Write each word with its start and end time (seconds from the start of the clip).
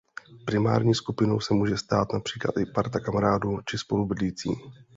Primární 0.45 0.95
skupinou 0.95 1.39
se 1.39 1.53
může 1.53 1.77
stát 1.77 2.13
například 2.13 2.57
i 2.57 2.65
parta 2.65 2.99
kamarádů 2.99 3.59
či 3.65 3.77
spolubydlící. 3.77 4.49